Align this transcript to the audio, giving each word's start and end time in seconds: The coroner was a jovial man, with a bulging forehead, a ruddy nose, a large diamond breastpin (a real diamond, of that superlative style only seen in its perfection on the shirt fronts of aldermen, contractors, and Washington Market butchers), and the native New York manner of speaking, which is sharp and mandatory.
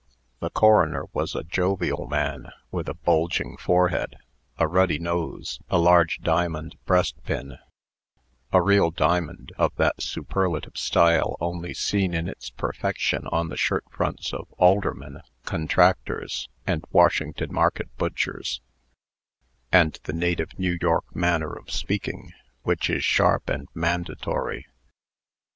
The 0.39 0.49
coroner 0.49 1.03
was 1.13 1.35
a 1.35 1.43
jovial 1.43 2.07
man, 2.07 2.47
with 2.71 2.89
a 2.89 2.95
bulging 2.95 3.55
forehead, 3.55 4.15
a 4.57 4.67
ruddy 4.67 4.97
nose, 4.97 5.59
a 5.69 5.77
large 5.77 6.21
diamond 6.21 6.75
breastpin 6.87 7.59
(a 8.51 8.61
real 8.63 8.89
diamond, 8.89 9.51
of 9.59 9.75
that 9.75 10.01
superlative 10.01 10.75
style 10.75 11.37
only 11.39 11.75
seen 11.75 12.15
in 12.15 12.27
its 12.27 12.49
perfection 12.49 13.27
on 13.27 13.49
the 13.49 13.57
shirt 13.57 13.83
fronts 13.91 14.33
of 14.33 14.51
aldermen, 14.57 15.21
contractors, 15.45 16.49
and 16.65 16.83
Washington 16.89 17.53
Market 17.53 17.95
butchers), 17.97 18.59
and 19.71 19.99
the 20.05 20.13
native 20.13 20.57
New 20.57 20.79
York 20.81 21.15
manner 21.15 21.53
of 21.53 21.69
speaking, 21.69 22.33
which 22.63 22.89
is 22.89 23.05
sharp 23.05 23.47
and 23.51 23.67
mandatory. 23.75 24.65